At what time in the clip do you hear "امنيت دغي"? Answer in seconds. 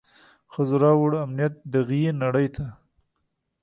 1.25-2.03